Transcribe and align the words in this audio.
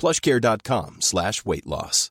plushcare.com 0.00 0.96
slash 1.00 1.44
weight 1.44 1.66
loss. 1.66 2.10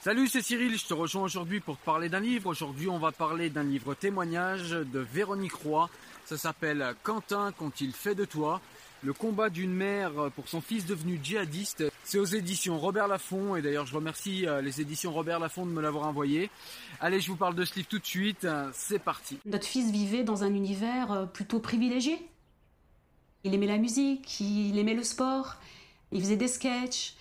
Salut, 0.00 0.28
c'est 0.28 0.42
Cyril, 0.42 0.78
je 0.78 0.84
te 0.84 0.92
rejoins 0.92 1.22
aujourd'hui 1.22 1.60
pour 1.60 1.78
parler 1.78 2.10
d'un 2.10 2.20
livre. 2.20 2.50
Aujourd'hui, 2.50 2.88
on 2.88 2.98
va 2.98 3.10
parler 3.10 3.48
d'un 3.48 3.62
livre 3.62 3.94
témoignage 3.94 4.70
de 4.70 5.00
Véronique 5.00 5.54
Roy. 5.54 5.88
Ça 6.26 6.36
s'appelle 6.36 6.94
Quentin 7.02 7.52
quand 7.58 7.80
il 7.80 7.92
fait 7.92 8.14
de 8.14 8.26
toi. 8.26 8.60
Le 9.02 9.14
combat 9.14 9.48
d'une 9.48 9.72
mère 9.72 10.12
pour 10.36 10.46
son 10.46 10.60
fils 10.60 10.84
devenu 10.84 11.18
djihadiste. 11.22 11.84
C'est 12.08 12.18
aux 12.18 12.24
éditions 12.24 12.78
Robert 12.78 13.06
Laffont 13.06 13.54
et 13.54 13.60
d'ailleurs 13.60 13.84
je 13.84 13.94
remercie 13.94 14.46
euh, 14.46 14.62
les 14.62 14.80
éditions 14.80 15.12
Robert 15.12 15.38
Laffont 15.38 15.66
de 15.66 15.70
me 15.70 15.82
l'avoir 15.82 16.06
envoyé. 16.06 16.48
Allez, 17.00 17.20
je 17.20 17.30
vous 17.30 17.36
parle 17.36 17.54
de 17.54 17.66
ce 17.66 17.74
livre 17.74 17.86
tout 17.86 17.98
de 17.98 18.06
suite. 18.06 18.46
C'est 18.72 18.98
parti. 18.98 19.38
Notre 19.44 19.66
fils 19.66 19.90
vivait 19.90 20.24
dans 20.24 20.42
un 20.42 20.54
univers 20.54 21.12
euh, 21.12 21.26
plutôt 21.26 21.60
privilégié. 21.60 22.18
Il 23.44 23.52
aimait 23.52 23.66
la 23.66 23.76
musique, 23.76 24.40
il 24.40 24.78
aimait 24.78 24.94
le 24.94 25.02
sport, 25.02 25.56
il 26.10 26.22
faisait 26.22 26.36
des 26.36 26.48
sketchs. 26.48 27.14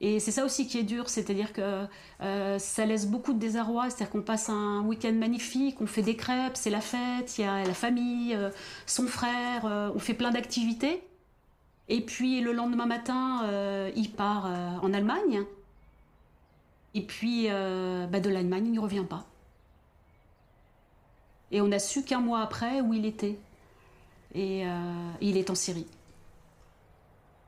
Et 0.00 0.20
c'est 0.20 0.30
ça 0.30 0.44
aussi 0.44 0.68
qui 0.68 0.78
est 0.78 0.84
dur, 0.84 1.08
c'est-à-dire 1.08 1.52
que 1.52 1.86
euh, 2.20 2.58
ça 2.60 2.86
laisse 2.86 3.06
beaucoup 3.06 3.32
de 3.32 3.38
désarroi, 3.40 3.90
c'est-à-dire 3.90 4.10
qu'on 4.10 4.22
passe 4.22 4.48
un 4.48 4.82
week-end 4.82 5.12
magnifique, 5.12 5.80
on 5.80 5.86
fait 5.86 6.02
des 6.02 6.16
crêpes, 6.16 6.56
c'est 6.56 6.70
la 6.70 6.82
fête, 6.82 7.36
il 7.36 7.40
y 7.40 7.44
a 7.44 7.64
la 7.64 7.74
famille, 7.74 8.32
euh, 8.34 8.50
son 8.84 9.08
frère, 9.08 9.64
euh, 9.64 9.90
on 9.94 9.98
fait 9.98 10.14
plein 10.14 10.30
d'activités. 10.30 11.02
Et 11.88 12.00
puis 12.00 12.40
le 12.40 12.52
lendemain 12.52 12.86
matin, 12.86 13.44
euh, 13.44 13.90
il 13.94 14.10
part 14.12 14.46
euh, 14.46 14.76
en 14.82 14.92
Allemagne. 14.92 15.44
Et 16.94 17.02
puis 17.02 17.46
euh, 17.48 18.06
bah, 18.06 18.20
de 18.20 18.30
l'Allemagne, 18.30 18.66
il 18.66 18.72
ne 18.72 18.80
revient 18.80 19.04
pas. 19.08 19.26
Et 21.52 21.60
on 21.60 21.70
a 21.70 21.78
su 21.78 22.02
qu'un 22.02 22.20
mois 22.20 22.40
après 22.40 22.80
où 22.80 22.92
il 22.92 23.06
était. 23.06 23.38
Et 24.34 24.64
il 25.22 25.38
est 25.38 25.48
en 25.48 25.54
Syrie. 25.54 25.86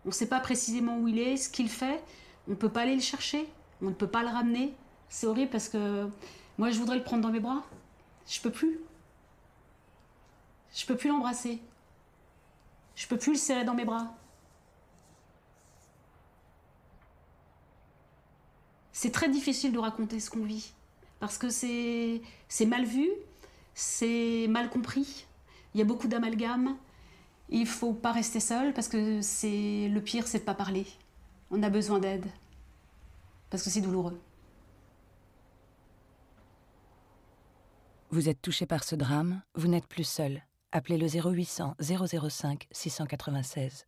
On 0.06 0.08
ne 0.08 0.14
sait 0.14 0.28
pas 0.28 0.40
précisément 0.40 0.98
où 0.98 1.08
il 1.08 1.18
est, 1.18 1.36
ce 1.36 1.50
qu'il 1.50 1.68
fait. 1.68 2.02
On 2.46 2.52
ne 2.52 2.56
peut 2.56 2.70
pas 2.70 2.82
aller 2.82 2.94
le 2.94 3.02
chercher. 3.02 3.46
On 3.82 3.86
ne 3.86 3.92
peut 3.92 4.06
pas 4.06 4.22
le 4.22 4.28
ramener. 4.28 4.72
C'est 5.10 5.26
horrible 5.26 5.50
parce 5.50 5.68
que 5.68 6.08
moi, 6.56 6.70
je 6.70 6.78
voudrais 6.78 6.96
le 6.96 7.04
prendre 7.04 7.22
dans 7.22 7.30
mes 7.32 7.40
bras. 7.40 7.62
Je 8.26 8.40
peux 8.40 8.50
plus. 8.50 8.80
Je 10.74 10.86
peux 10.86 10.96
plus 10.96 11.08
l'embrasser. 11.08 11.60
Je 12.94 13.06
peux 13.06 13.18
plus 13.18 13.32
le 13.32 13.38
serrer 13.38 13.64
dans 13.64 13.74
mes 13.74 13.84
bras. 13.84 14.14
C'est 19.00 19.12
très 19.12 19.28
difficile 19.28 19.72
de 19.72 19.78
raconter 19.78 20.18
ce 20.18 20.28
qu'on 20.28 20.42
vit 20.42 20.72
parce 21.20 21.38
que 21.38 21.50
c'est 21.50 22.20
mal 22.66 22.84
vu, 22.84 23.08
c'est 23.72 24.48
mal 24.48 24.68
compris. 24.70 25.28
Il 25.72 25.78
y 25.78 25.82
a 25.82 25.84
beaucoup 25.84 26.08
d'amalgames. 26.08 26.76
Il 27.48 27.68
faut 27.68 27.92
pas 27.92 28.10
rester 28.10 28.40
seul 28.40 28.74
parce 28.74 28.88
que 28.88 29.22
c'est 29.22 29.88
le 29.88 30.00
pire, 30.00 30.26
c'est 30.26 30.40
de 30.40 30.44
pas 30.44 30.54
parler. 30.56 30.84
On 31.52 31.62
a 31.62 31.70
besoin 31.70 32.00
d'aide 32.00 32.26
parce 33.50 33.62
que 33.62 33.70
c'est 33.70 33.82
douloureux. 33.82 34.20
Vous 38.10 38.28
êtes 38.28 38.42
touché 38.42 38.66
par 38.66 38.82
ce 38.82 38.96
drame, 38.96 39.42
vous 39.54 39.68
n'êtes 39.68 39.86
plus 39.86 40.08
seul. 40.08 40.42
Appelez 40.72 40.98
le 40.98 41.06
0800 41.06 41.76
005 41.80 42.66
696. 42.72 43.86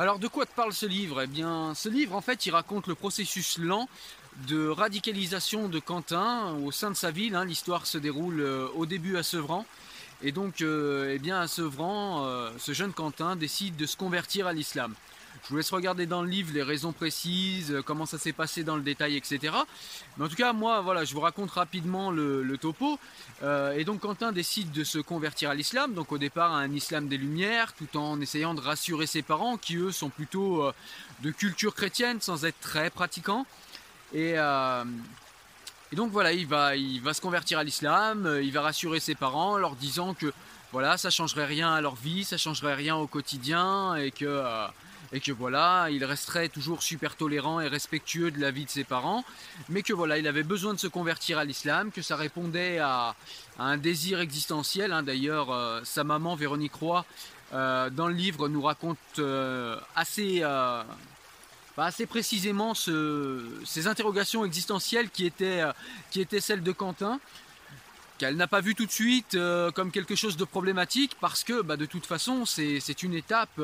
Alors 0.00 0.18
de 0.18 0.28
quoi 0.28 0.46
te 0.46 0.54
parle 0.54 0.72
ce 0.72 0.86
livre? 0.86 1.20
Eh 1.20 1.26
bien, 1.26 1.74
ce 1.74 1.90
livre, 1.90 2.16
en 2.16 2.22
fait, 2.22 2.46
il 2.46 2.52
raconte 2.52 2.86
le 2.86 2.94
processus 2.94 3.58
lent 3.58 3.86
de 4.48 4.66
radicalisation 4.66 5.68
de 5.68 5.78
Quentin 5.78 6.54
au 6.64 6.72
sein 6.72 6.90
de 6.90 6.96
sa 6.96 7.10
ville. 7.10 7.34
hein. 7.34 7.44
L'histoire 7.44 7.84
se 7.84 7.98
déroule 7.98 8.40
euh, 8.40 8.66
au 8.76 8.86
début 8.86 9.18
à 9.18 9.22
Sevran. 9.22 9.66
Et 10.22 10.32
donc, 10.32 10.62
euh, 10.62 11.12
eh 11.14 11.18
bien, 11.18 11.38
à 11.38 11.48
Sevran, 11.48 12.24
euh, 12.24 12.50
ce 12.56 12.72
jeune 12.72 12.94
Quentin 12.94 13.36
décide 13.36 13.76
de 13.76 13.84
se 13.84 13.98
convertir 13.98 14.46
à 14.46 14.54
l'islam. 14.54 14.94
Je 15.44 15.48
vous 15.48 15.56
laisse 15.56 15.70
regarder 15.70 16.06
dans 16.06 16.22
le 16.22 16.28
livre 16.28 16.52
les 16.52 16.62
raisons 16.62 16.92
précises, 16.92 17.72
euh, 17.72 17.82
comment 17.82 18.06
ça 18.06 18.18
s'est 18.18 18.32
passé 18.32 18.62
dans 18.62 18.76
le 18.76 18.82
détail, 18.82 19.16
etc. 19.16 19.54
Mais 20.16 20.24
en 20.24 20.28
tout 20.28 20.36
cas, 20.36 20.52
moi, 20.52 20.80
voilà, 20.80 21.04
je 21.04 21.14
vous 21.14 21.20
raconte 21.20 21.50
rapidement 21.52 22.10
le, 22.10 22.56
topo. 22.58 22.98
Euh, 23.42 23.72
et 23.72 23.84
donc, 23.84 24.00
Quentin 24.00 24.32
décide 24.32 24.70
de 24.70 24.84
se 24.84 24.98
convertir 24.98 25.50
à 25.50 25.54
l'islam. 25.54 25.94
Donc, 25.94 26.12
au 26.12 26.18
départ, 26.18 26.52
à 26.52 26.58
un 26.58 26.72
islam 26.72 27.08
des 27.08 27.16
Lumières, 27.16 27.72
tout 27.72 27.96
en 27.96 28.20
essayant 28.20 28.54
de 28.54 28.60
rassurer 28.60 29.06
ses 29.06 29.22
parents, 29.22 29.56
qui 29.56 29.76
eux 29.76 29.92
sont 29.92 30.10
plutôt 30.10 30.62
euh, 30.62 30.72
de 31.22 31.30
culture 31.30 31.74
chrétienne, 31.74 32.20
sans 32.20 32.44
être 32.44 32.60
très 32.60 32.90
pratiquants. 32.90 33.46
Et, 34.12 34.32
et 34.32 35.96
donc 35.96 36.10
voilà, 36.10 36.32
il 36.32 36.44
va, 36.44 36.74
il 36.74 37.00
va 37.00 37.14
se 37.14 37.20
convertir 37.20 37.60
à 37.60 37.64
l'islam, 37.64 38.40
il 38.42 38.50
va 38.50 38.60
rassurer 38.60 38.98
ses 38.98 39.14
parents 39.14 39.52
en 39.52 39.56
leur 39.56 39.76
disant 39.76 40.14
que 40.14 40.32
voilà, 40.72 40.96
ça 40.96 41.10
changerait 41.10 41.46
rien 41.46 41.72
à 41.72 41.80
leur 41.80 41.94
vie, 41.94 42.24
ça 42.24 42.36
changerait 42.36 42.74
rien 42.74 42.96
au 42.96 43.06
quotidien 43.06 43.94
et 43.94 44.10
que, 44.10 44.42
et 45.12 45.20
que 45.20 45.32
voilà, 45.32 45.88
il 45.90 46.04
resterait 46.04 46.48
toujours 46.48 46.82
super 46.82 47.16
tolérant 47.16 47.60
et 47.60 47.68
respectueux 47.68 48.30
de 48.30 48.40
la 48.40 48.50
vie 48.50 48.64
de 48.64 48.70
ses 48.70 48.84
parents, 48.84 49.24
mais 49.68 49.82
que 49.82 49.92
voilà, 49.92 50.18
il 50.18 50.26
avait 50.28 50.42
besoin 50.44 50.72
de 50.74 50.78
se 50.78 50.86
convertir 50.86 51.38
à 51.38 51.44
l'islam, 51.44 51.90
que 51.90 52.02
ça 52.02 52.16
répondait 52.16 52.78
à, 52.78 53.14
un 53.58 53.76
désir 53.76 54.20
existentiel. 54.20 54.92
hein. 54.92 55.02
D'ailleurs, 55.02 55.50
euh, 55.50 55.80
sa 55.84 56.04
maman 56.04 56.34
Véronique 56.36 56.74
Roy, 56.74 57.04
euh, 57.52 57.90
dans 57.90 58.06
le 58.08 58.14
livre, 58.14 58.48
nous 58.48 58.62
raconte 58.62 58.98
euh, 59.18 59.78
assez. 59.96 60.40
bah, 60.40 60.86
assez 61.76 62.06
précisément 62.06 62.74
ce- 62.74 63.48
ces 63.64 63.86
interrogations 63.86 64.44
existentielles 64.44 65.08
qui 65.10 65.26
étaient, 65.26 65.62
qui 66.10 66.20
étaient 66.20 66.40
celles 66.40 66.62
de 66.62 66.72
Quentin, 66.72 67.20
qu'elle 68.18 68.36
n'a 68.36 68.46
pas 68.46 68.60
vu 68.60 68.74
tout 68.74 68.86
de 68.86 68.90
suite 68.90 69.36
comme 69.74 69.90
quelque 69.90 70.14
chose 70.14 70.36
de 70.36 70.44
problématique 70.44 71.16
parce 71.20 71.42
que 71.42 71.62
bah, 71.62 71.76
de 71.76 71.86
toute 71.86 72.06
façon 72.06 72.44
c'est 72.44 73.02
une 73.02 73.14
étape, 73.14 73.58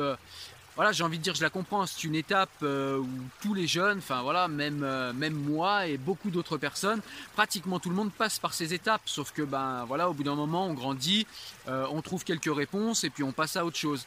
voilà 0.77 0.91
j'ai 0.91 1.03
envie 1.03 1.17
de 1.17 1.23
dire 1.23 1.33
je 1.33 1.41
la 1.41 1.49
comprends, 1.49 1.87
c'est 1.87 2.03
une 2.03 2.13
étape 2.13 2.51
euh, 2.61 2.99
où 2.99 3.09
tous 3.41 3.55
les 3.55 3.65
jeunes, 3.65 3.97
enfin 3.97 4.21
voilà 4.21 4.47
même, 4.47 4.83
euh, 4.83 5.11
même 5.11 5.33
moi 5.33 5.87
et 5.87 5.97
beaucoup 5.97 6.29
d'autres 6.29 6.57
personnes, 6.57 7.01
pratiquement 7.35 7.79
tout 7.79 7.89
le 7.89 7.95
monde 7.95 8.11
passe 8.11 8.37
par 8.37 8.53
ces 8.53 8.75
étapes, 8.75 9.01
sauf 9.05 9.31
que 9.31 9.41
ben 9.41 9.85
voilà 9.87 10.07
au 10.07 10.13
bout 10.13 10.23
d'un 10.23 10.35
moment 10.35 10.67
on 10.67 10.75
grandit, 10.75 11.25
euh, 11.67 11.87
on 11.91 12.03
trouve 12.03 12.23
quelques 12.23 12.55
réponses 12.55 13.03
et 13.03 13.09
puis 13.09 13.23
on 13.23 13.31
passe 13.31 13.57
à 13.57 13.65
autre 13.65 13.77
chose. 13.77 14.05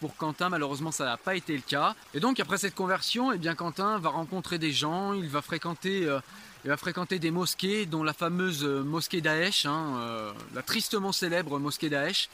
Pour 0.00 0.16
Quentin, 0.16 0.48
malheureusement, 0.48 0.90
ça 0.90 1.04
n'a 1.04 1.16
pas 1.18 1.36
été 1.36 1.54
le 1.54 1.60
cas. 1.60 1.94
Et 2.14 2.18
donc, 2.18 2.40
après 2.40 2.56
cette 2.56 2.74
conversion, 2.74 3.30
eh 3.30 3.38
bien, 3.38 3.54
Quentin 3.54 3.98
va 3.98 4.08
rencontrer 4.08 4.58
des 4.58 4.72
gens, 4.72 5.12
il 5.12 5.28
va 5.28 5.42
fréquenter 5.42 6.08
il 6.64 6.68
va 6.68 6.76
fréquenter 6.76 7.20
des 7.20 7.30
mosquées, 7.30 7.86
dont 7.86 8.02
la 8.02 8.14
fameuse 8.14 8.64
mosquée 8.64 9.20
Daesh, 9.20 9.66
hein, 9.66 10.32
la 10.54 10.62
tristement 10.62 11.12
célèbre 11.12 11.60
mosquée 11.60 11.90
Daesh. 11.90 12.30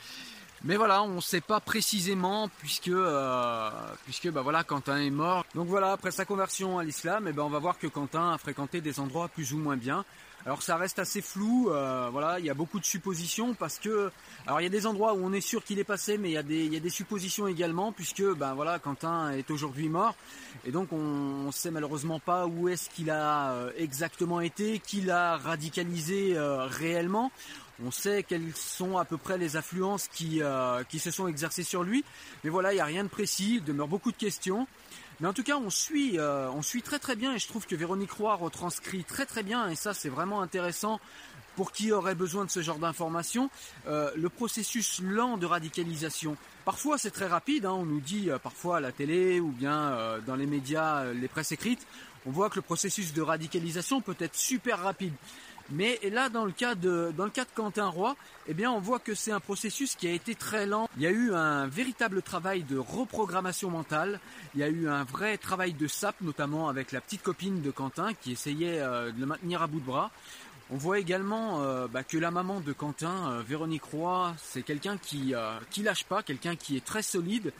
Mais 0.67 0.75
voilà, 0.75 1.05
on 1.05 1.15
ne 1.15 1.21
sait 1.21 1.41
pas 1.41 1.61
précisément 1.61 2.49
puisque 2.59 2.89
euh, 2.89 3.71
puisque 4.05 4.29
bah 4.31 4.43
voilà 4.43 4.65
Quentin 4.65 4.97
est 4.97 5.11
mort. 5.11 5.45
Donc 5.55 5.69
voilà, 5.69 5.93
après 5.93 6.11
sa 6.11 6.25
conversion 6.25 6.77
à 6.81 6.83
l'islam, 6.83 7.27
eh 7.29 7.33
ben 7.33 7.45
on 7.45 7.49
va 7.49 7.61
voir 7.61 7.79
que 7.79 7.87
Quentin 7.87 8.33
a 8.33 8.39
fréquenté 8.39 8.81
des 8.81 8.99
endroits 8.99 9.29
plus 9.29 9.53
ou 9.53 9.59
moins 9.59 9.77
bien. 9.77 10.05
Alors 10.47 10.63
ça 10.63 10.77
reste 10.77 11.01
assez 11.01 11.23
flou, 11.23 11.71
euh, 11.71 12.09
voilà, 12.13 12.39
il 12.39 12.45
y 12.45 12.51
a 12.51 12.55
beaucoup 12.55 12.79
de 12.79 12.85
suppositions 12.85 13.55
parce 13.55 13.81
que 13.81 14.13
alors 14.47 14.61
il 14.61 14.63
y 14.63 14.67
a 14.69 14.71
des 14.71 14.87
endroits 14.87 15.13
où 15.13 15.19
on 15.25 15.33
est 15.33 15.41
sûr 15.41 15.65
qu'il 15.65 15.81
est 15.81 15.85
passé, 15.85 16.19
mais 16.19 16.31
il 16.31 16.35
y 16.35 16.77
a 16.77 16.81
des 16.81 16.89
suppositions 16.89 17.49
également 17.49 17.91
puisque 17.91 18.23
ben 18.23 18.55
voilà 18.55 18.79
Quentin 18.79 19.33
est 19.33 19.51
aujourd'hui 19.51 19.89
mort 19.89 20.15
et 20.65 20.71
donc 20.71 20.93
on, 20.93 21.47
ne 21.47 21.51
sait 21.51 21.73
malheureusement 21.73 22.21
pas 22.21 22.47
où 22.47 22.69
est-ce 22.69 22.89
qu'il 22.91 23.11
a 23.11 23.51
euh, 23.51 23.73
exactement 23.77 24.41
été, 24.41 24.79
qu'il 24.79 25.11
a 25.11 25.37
radicalisé 25.37 26.37
réellement. 26.39 27.33
On 27.85 27.91
sait 27.91 28.23
quelles 28.23 28.55
sont 28.55 28.97
à 28.97 29.05
peu 29.05 29.19
près 29.19 29.37
les 29.37 29.57
affluences 29.57 30.09
qui, 30.09 30.43
euh, 30.43 30.83
qui 30.85 30.99
se 30.99 31.11
sont 31.11 31.29
exercées 31.29 31.63
sur 31.63 31.83
lui. 31.83 32.05
Mais 32.43 32.49
voilà, 32.49 32.73
il 32.73 32.77
n'y 32.77 32.81
a 32.81 32.87
rien 32.87 33.05
de 33.05 33.09
précis, 33.09 33.57
il 33.57 33.65
demeure 33.65 33.89
beaucoup 33.89 34.13
de 34.13 34.17
questions. 34.17 34.67
Mais 35.21 35.29
en 35.29 35.33
tout 35.33 35.43
cas, 35.43 35.57
on 35.57 35.71
suit, 35.71 36.19
euh, 36.19 36.51
on 36.51 36.63
suit 36.63 36.83
très 36.83 36.99
très 36.99 37.17
bien 37.17 37.35
et 37.35 37.39
je 37.39 37.49
trouve 37.49 37.67
que 37.67 37.75
Véronique 37.75 38.13
Roy 38.13 38.35
retranscrit 38.35 39.05
très 39.05 39.27
très 39.27 39.43
bien. 39.43 39.69
Et 39.71 39.75
ça 39.75 39.95
c'est 39.95 40.09
vraiment 40.09 40.43
intéressant 40.43 41.01
pour 41.55 41.73
qui 41.73 41.91
aurait 41.91 42.15
besoin 42.15 42.45
de 42.45 42.51
ce 42.51 42.61
genre 42.61 42.79
d'informations, 42.79 43.49
euh, 43.87 44.11
le 44.15 44.29
processus 44.29 45.01
lent 45.03 45.39
de 45.39 45.47
radicalisation. 45.47 46.37
Parfois 46.67 46.99
c'est 46.99 47.11
très 47.11 47.27
rapide, 47.27 47.65
hein, 47.65 47.73
on 47.73 47.87
nous 47.87 48.01
dit 48.01 48.29
parfois 48.43 48.77
à 48.77 48.81
la 48.81 48.93
télé 48.93 49.41
ou 49.41 49.53
bien 49.53 50.19
dans 50.27 50.37
les 50.37 50.45
médias, 50.45 51.05
les 51.15 51.29
presses 51.29 51.53
écrites, 51.53 51.87
on 52.27 52.31
voit 52.31 52.51
que 52.51 52.57
le 52.57 52.63
processus 52.63 53.13
de 53.13 53.23
radicalisation 53.23 54.01
peut 54.01 54.17
être 54.19 54.35
super 54.35 54.81
rapide. 54.81 55.15
Mais 55.71 55.99
là, 56.13 56.29
dans 56.29 56.45
le 56.45 56.53
cas 56.53 56.75
de, 56.77 57.13
Quentin 57.55 57.89
Roy, 57.89 58.15
eh 58.47 58.55
bien, 58.55 58.71
on 58.71 58.79
voit 58.79 59.01
que 59.01 59.15
c'est 59.15 59.33
un 59.33 59.41
processus 59.41 59.97
qui 59.97 60.07
a 60.07 60.13
été 60.13 60.37
très 60.37 60.65
lent. 60.65 60.89
Il 60.97 61.03
y 61.03 61.07
a 61.07 61.11
eu 61.11 61.35
un 61.35 61.67
véritable 61.67 62.23
travail 62.23 62.63
de 62.63 62.79
reprogrammation 62.79 63.71
mentale. 63.71 64.21
Il 64.55 64.61
y 64.61 64.63
a 64.63 64.69
eu 64.69 64.89
un 64.89 65.03
vrai 65.03 65.39
travail 65.39 65.73
de 65.73 65.89
SAP, 65.89 66.21
notamment 66.21 66.69
avec 66.69 66.93
la 66.93 67.01
petite 67.01 67.23
copine 67.23 67.63
de 67.63 67.71
Quentin 67.73 68.15
qui 68.15 68.33
essayait 68.33 68.81
euh, 68.81 69.11
de 69.11 69.19
le 69.19 69.27
maintenir 69.27 69.61
à 69.63 69.67
bout 69.67 69.81
de 69.81 69.87
bras. 69.87 70.13
On 70.69 70.77
voit 70.77 70.99
également 70.99 71.63
euh, 71.63 71.87
bah, 71.87 72.03
que 72.03 72.19
la 72.19 72.33
maman 72.33 72.59
de 72.59 72.73
Quentin, 72.73 73.31
euh, 73.31 73.43
Véronique 73.43 73.85
Roy, 73.85 74.35
c'est 74.37 74.63
quelqu'un 74.63 74.99
qui 74.99 75.33
euh, 75.33 75.61
qui 75.71 75.85
lâche 75.85 76.03
pas, 76.03 76.25
quelqu'un 76.25 76.57
qui 76.57 76.77
est 76.77 76.85
très 76.85 77.03
solide 77.03 77.53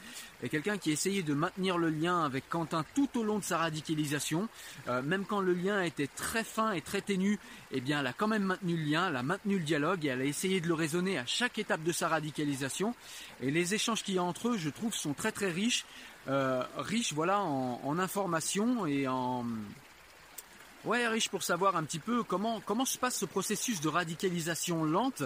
et 0.43 0.49
quelqu'un 0.49 0.77
qui 0.77 0.89
a 0.89 0.93
essayé 0.93 1.23
de 1.23 1.33
maintenir 1.33 1.77
le 1.77 1.89
lien 1.89 2.25
avec 2.25 2.49
Quentin 2.49 2.83
tout 2.95 3.07
au 3.17 3.23
long 3.23 3.39
de 3.39 3.45
sa 3.45 3.57
radicalisation. 3.59 4.49
même 5.03 5.25
quand 5.25 5.39
le 5.39 5.53
lien 5.53 5.81
était 5.81 6.05
très 6.05 6.43
fin 6.43 6.73
et 6.73 6.81
très 6.81 7.01
ténu, 7.01 7.39
eh 7.71 7.81
bien, 7.81 8.01
elle 8.01 8.07
a 8.07 8.13
quand 8.13 8.27
même 8.27 8.43
maintenu 8.43 8.77
le 8.77 8.83
lien, 8.83 9.07
elle 9.07 9.15
a 9.15 9.23
maintenu 9.23 9.57
le 9.57 9.63
dialogue 9.63 10.05
et 10.05 10.09
elle 10.09 10.21
a 10.21 10.25
essayé 10.25 10.61
de 10.61 10.67
le 10.67 10.75
raisonner 10.75 11.17
à 11.17 11.25
chaque 11.25 11.57
étape 11.57 11.81
de 11.81 11.91
sa 11.91 12.07
radicalisation. 12.07 12.93
Et 13.41 13.49
les 13.49 13.73
échanges 13.73 14.03
qu'il 14.03 14.13
y 14.13 14.19
a 14.19 14.23
entre 14.23 14.49
eux, 14.49 14.57
je 14.57 14.69
trouve, 14.69 14.93
sont 14.93 15.13
très 15.13 15.31
très 15.31 15.49
riches, 15.49 15.85
riches, 16.27 17.13
voilà, 17.13 17.39
en, 17.39 17.81
en 17.83 17.97
informations 17.97 18.85
et 18.85 19.07
en 19.07 19.43
Ouais, 20.87 21.05
riche 21.05 21.27
pour 21.27 21.43
savoir 21.43 21.75
un 21.75 21.83
petit 21.83 21.99
peu 21.99 22.23
comment 22.23 22.85
se 22.85 22.97
passe 22.97 23.17
ce 23.17 23.25
processus 23.25 23.81
de 23.81 23.89
radicalisation 23.89 24.85
lente 24.85 25.21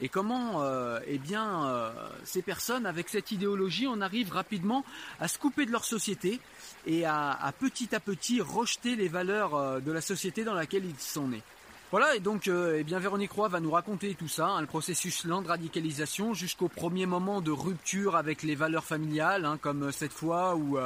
et 0.00 0.08
comment 0.08 0.62
euh, 0.62 1.00
eh 1.06 1.18
bien 1.18 1.66
euh, 1.66 1.92
ces 2.24 2.40
personnes 2.40 2.86
avec 2.86 3.10
cette 3.10 3.30
idéologie 3.30 3.86
on 3.86 4.00
arrive 4.00 4.32
rapidement 4.32 4.86
à 5.20 5.28
se 5.28 5.36
couper 5.36 5.66
de 5.66 5.70
leur 5.70 5.84
société 5.84 6.40
et 6.86 7.04
à, 7.04 7.52
petit 7.60 7.94
à 7.94 8.00
petit 8.00 8.40
rejeter 8.40 8.96
les 8.96 9.08
valeurs 9.08 9.54
euh, 9.54 9.80
de 9.80 9.92
la 9.92 10.00
société 10.00 10.44
dans 10.44 10.54
laquelle 10.54 10.86
ils 10.86 10.98
sont 10.98 11.28
nés. 11.28 11.42
Voilà, 11.90 12.16
et 12.16 12.20
donc 12.20 12.48
eh 12.48 12.82
bien 12.82 12.98
Véronique 12.98 13.32
Roy 13.32 13.48
va 13.48 13.60
nous 13.60 13.72
raconter 13.72 14.14
tout 14.14 14.28
ça, 14.28 14.46
hein, 14.46 14.62
le 14.62 14.66
processus 14.66 15.24
lent 15.24 15.42
de 15.42 15.48
radicalisation 15.48 16.32
jusqu'au 16.32 16.68
premier 16.68 17.04
moment 17.04 17.42
de 17.42 17.50
rupture 17.50 18.16
avec 18.16 18.42
les 18.42 18.54
valeurs 18.54 18.84
familiales, 18.84 19.44
hein, 19.44 19.58
comme 19.60 19.92
cette 19.92 20.14
fois 20.14 20.56
où 20.56 20.78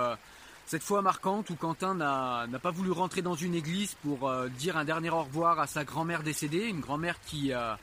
cette 0.67 0.83
fois 0.83 1.01
marquante 1.01 1.49
où 1.51 1.55
Quentin 1.55 1.95
n'a 1.95 2.59
pas 2.61 2.73
voulu 2.73 2.91
rentrer 2.91 3.23
dans 3.23 3.37
une 3.37 3.55
église 3.55 3.95
pour 4.03 4.29
euh, 4.29 4.49
dire 4.49 4.77
un 4.77 4.85
dernier 4.85 5.11
au 5.11 5.23
revoir 5.23 5.61
à 5.61 5.69
sa 5.69 5.85
grand-mère 5.85 6.25
décédée, 6.25 6.65
une 6.67 6.81
grand-mère 6.81 7.17
qui 7.25 7.53
euh, 7.53 7.75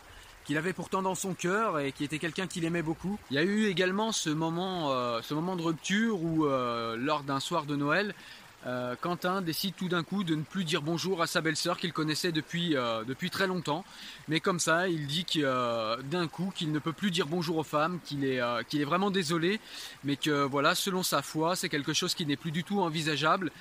qu'il 0.44 0.58
avait 0.58 0.74
pourtant 0.74 1.02
dans 1.02 1.16
son 1.16 1.34
cœur 1.34 1.80
et 1.80 1.94
qui 1.94 2.04
était 2.04 2.20
quelqu'un 2.20 2.48
qu'il 2.48 2.66
aimait 2.66 2.82
beaucoup. 2.82 3.18
Il 3.32 3.36
y 3.36 3.40
a 3.40 3.44
eu 3.44 3.68
également 3.68 4.12
ce 4.12 4.30
moment, 4.30 4.92
euh, 4.92 5.22
ce 5.22 5.34
moment 5.34 5.56
de 5.56 5.62
rupture 5.62 6.22
où, 6.22 6.46
lors 6.46 7.24
d'un 7.24 7.40
soir 7.40 7.64
de 7.64 7.78
Noël, 7.78 8.14
euh, 8.66 8.96
Quentin 9.00 9.42
décide 9.42 9.76
tout 9.76 9.90
d'un 9.90 10.04
coup 10.04 10.24
de 10.24 10.36
ne 10.36 10.42
plus 10.42 10.64
dire 10.64 10.82
bonjour 10.82 11.22
à 11.22 11.28
sa 11.28 11.42
belle-sœur 11.42 11.78
qu'il 11.78 11.92
connaissait 11.92 12.32
depuis, 12.32 12.76
euh, 12.76 13.04
depuis 13.04 13.30
très 13.30 13.48
longtemps. 13.48 13.84
Mais 14.28 14.40
comme 14.40 14.60
ça, 14.60 14.88
il 14.88 15.08
dit 15.08 15.26
que 15.26 15.40
euh, 15.40 15.98
d'un 16.04 16.28
coup 16.28 16.52
qu'il 16.56 16.72
ne 16.72 16.80
peut 16.80 16.94
plus 16.94 17.12
dire 17.12 17.28
bonjour 17.28 17.58
aux 17.58 17.64
femmes, 17.64 18.00
qu'il 18.06 18.24
est, 18.26 18.38
est 18.38 18.84
vraiment 18.84 19.12
désolé, 19.12 19.60
mais 20.04 20.16
que 20.16 20.44
voilà, 20.46 20.76
selon 20.76 21.04
sa 21.04 21.22
foi, 21.22 21.56
c'est 21.56 21.70
quelque 21.70 21.94
chose 21.94 22.14
qui 22.14 22.26
n'est 22.26 22.38
plus 22.38 22.52
du 22.52 22.64
tout 22.64 22.80
envisageable. 22.80 23.52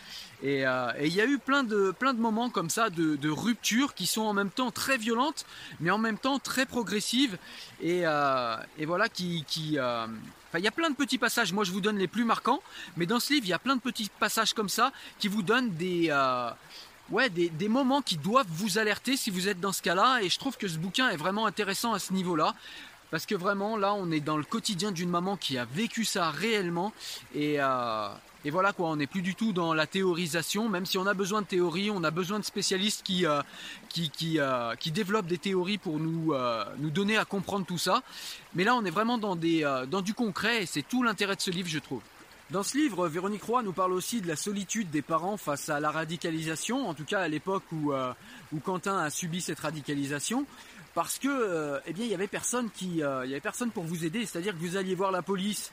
Et, 0.42 0.64
il 1.02 1.14
y 1.14 1.20
a 1.20 1.26
eu 1.26 1.38
plein 1.38 1.62
de, 1.62 1.92
plein 1.92 2.14
de 2.14 2.20
moments 2.20 2.50
comme 2.50 2.70
ça 2.70 2.90
de, 2.90 3.16
de 3.16 3.30
rupture 3.30 3.94
qui 3.94 4.06
sont 4.06 4.22
en 4.22 4.32
même 4.32 4.50
temps 4.50 4.70
très 4.70 4.98
violentes, 4.98 5.46
mais 5.80 5.90
en 5.90 5.98
même 5.98 6.18
temps 6.18 6.38
très 6.38 6.66
progressives. 6.66 7.38
Et, 7.80 8.02
et 8.02 8.86
voilà, 8.86 9.08
qui, 9.08 9.44
qui 9.46 9.78
il 10.58 10.64
y 10.64 10.68
a 10.68 10.72
plein 10.72 10.90
de 10.90 10.94
petits 10.94 11.18
passages. 11.18 11.52
Moi, 11.52 11.64
je 11.64 11.72
vous 11.72 11.80
donne 11.80 11.98
les 11.98 12.08
plus 12.08 12.24
marquants, 12.24 12.62
mais 12.96 13.06
dans 13.06 13.20
ce 13.20 13.32
livre, 13.32 13.46
il 13.46 13.50
y 13.50 13.54
a 13.54 13.58
plein 13.58 13.76
de 13.76 13.80
petits 13.80 14.10
passages 14.20 14.52
comme 14.54 14.68
ça 14.68 14.92
qui 15.18 15.28
vous 15.28 15.42
donnent 15.42 15.70
des, 15.70 16.08
euh, 16.10 16.50
ouais, 17.10 17.30
des, 17.30 17.48
des, 17.48 17.68
moments 17.68 18.02
qui 18.02 18.16
doivent 18.16 18.46
vous 18.50 18.78
alerter 18.78 19.16
si 19.16 19.30
vous 19.30 19.48
êtes 19.48 19.60
dans 19.60 19.72
ce 19.72 19.82
cas-là. 19.82 20.20
Et 20.22 20.28
je 20.28 20.38
trouve 20.38 20.56
que 20.56 20.68
ce 20.68 20.78
bouquin 20.78 21.08
est 21.10 21.16
vraiment 21.16 21.46
intéressant 21.46 21.92
à 21.92 21.98
ce 21.98 22.12
niveau-là. 22.12 22.54
Parce 23.10 23.26
que 23.26 23.34
vraiment, 23.34 23.76
là, 23.76 23.92
on 23.94 24.10
est 24.10 24.20
dans 24.20 24.38
le 24.38 24.44
quotidien 24.44 24.90
d'une 24.90 25.10
maman 25.10 25.36
qui 25.36 25.58
a 25.58 25.66
vécu 25.66 26.04
ça 26.04 26.30
réellement. 26.30 26.92
Et, 27.34 27.56
euh, 27.58 28.08
et 28.44 28.50
voilà 28.50 28.72
quoi, 28.72 28.88
on 28.88 28.96
n'est 28.96 29.06
plus 29.06 29.22
du 29.22 29.36
tout 29.36 29.52
dans 29.52 29.72
la 29.72 29.86
théorisation, 29.86 30.68
même 30.68 30.84
si 30.84 30.98
on 30.98 31.06
a 31.06 31.14
besoin 31.14 31.42
de 31.42 31.46
théorie, 31.46 31.90
on 31.92 32.02
a 32.02 32.10
besoin 32.10 32.40
de 32.40 32.44
spécialistes 32.44 33.04
qui, 33.04 33.24
euh, 33.24 33.40
qui, 33.88 34.10
qui, 34.10 34.40
euh, 34.40 34.74
qui, 34.74 34.90
développent 34.90 35.26
des 35.26 35.38
théories 35.38 35.78
pour 35.78 36.00
nous, 36.00 36.32
euh, 36.32 36.64
nous 36.78 36.90
donner 36.90 37.16
à 37.16 37.24
comprendre 37.24 37.64
tout 37.64 37.78
ça. 37.78 38.02
Mais 38.54 38.64
là, 38.64 38.74
on 38.74 38.84
est 38.84 38.90
vraiment 38.90 39.16
dans, 39.16 39.36
des, 39.36 39.62
dans 39.88 40.02
du 40.02 40.12
concret 40.12 40.64
et 40.64 40.66
c'est 40.66 40.82
tout 40.82 41.04
l'intérêt 41.04 41.36
de 41.36 41.40
ce 41.40 41.52
livre, 41.52 41.68
je 41.68 41.78
trouve. 41.78 42.02
Dans 42.50 42.64
ce 42.64 42.76
livre, 42.76 43.08
Véronique 43.08 43.44
Roy 43.44 43.62
nous 43.62 43.72
parle 43.72 43.92
aussi 43.92 44.20
de 44.20 44.26
la 44.26 44.36
solitude 44.36 44.90
des 44.90 45.02
parents 45.02 45.36
face 45.36 45.68
à 45.68 45.78
la 45.78 45.90
radicalisation, 45.90 46.88
en 46.88 46.94
tout 46.94 47.04
cas 47.04 47.20
à 47.20 47.28
l'époque 47.28 47.62
où, 47.72 47.92
où 48.52 48.60
Quentin 48.60 48.98
a 48.98 49.08
subi 49.08 49.40
cette 49.40 49.60
radicalisation 49.60 50.44
parce 50.94 51.18
que 51.18 51.80
eh 51.86 51.92
bien 51.94 52.04
il 52.04 52.10
y 52.10 52.14
avait 52.14 52.26
personne 52.26 52.68
qui 52.70 52.96
y 52.96 53.02
avait 53.02 53.40
personne 53.40 53.70
pour 53.70 53.84
vous 53.84 54.04
aider 54.04 54.26
c'est-à-dire 54.26 54.52
que 54.52 54.58
vous 54.58 54.76
alliez 54.76 54.94
voir 54.94 55.10
la 55.10 55.22
police 55.22 55.72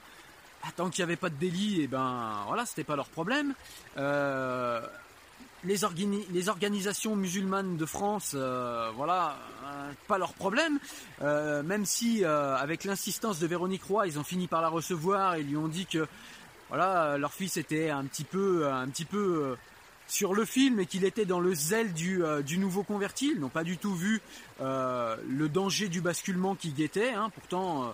ah, 0.64 0.70
tant 0.76 0.90
qu'il 0.90 1.04
n'y 1.04 1.10
avait 1.10 1.16
pas 1.16 1.30
de 1.30 1.36
délit, 1.36 1.82
et 1.82 1.84
eh 1.84 1.88
ben 1.88 2.44
voilà, 2.48 2.66
c'était 2.66 2.84
pas 2.84 2.96
leur 2.96 3.08
problème. 3.08 3.54
Euh, 3.98 4.82
les, 5.64 5.78
les, 6.32 6.50
organisations 6.50 7.16
musulmanes 7.16 7.78
de 7.78 7.86
France, 7.86 8.34
euh, 8.36 8.92
voilà, 8.96 9.38
euh, 9.66 9.92
pas 10.08 10.18
leur 10.18 10.34
problème. 10.34 10.80
même 11.22 11.86
si, 11.86 12.26
avec 12.26 12.84
l'insistance 12.84 13.40
de 13.40 13.48
Véronique 13.48 13.84
Roy, 13.84 14.08
ils 14.08 14.20
ont 14.20 14.24
fini 14.24 14.48
par 14.48 14.62
la 14.62 14.70
recevoir 14.70 15.36
et 15.36 15.44
lui 15.44 15.56
ont 15.56 15.68
dit 15.68 15.86
que, 15.86 16.08
voilà, 16.70 17.18
leur 17.18 17.34
fils 17.34 17.58
était 17.58 17.90
un 17.90 18.06
petit 18.06 18.26
peu, 18.26 18.70
un 18.70 18.88
petit 18.90 19.06
peu 19.06 19.56
sur 20.08 20.34
le 20.34 20.44
film 20.44 20.80
et 20.80 20.86
qu'il 20.88 21.06
était 21.06 21.26
dans 21.26 21.40
le 21.40 21.54
zèle 21.54 21.94
du, 21.94 22.22
du 22.46 22.58
nouveau 22.58 22.84
converti. 22.84 23.32
Ils 23.34 23.40
n'ont 23.40 23.50
pas 23.50 23.64
du 23.64 23.78
tout 23.78 23.96
vu 23.96 24.22
le 24.60 25.48
danger 25.48 25.88
du 25.88 26.02
basculement 26.02 26.56
qui 26.56 26.72
guettait. 26.72 27.14
Hein. 27.14 27.32
Pourtant 27.34 27.94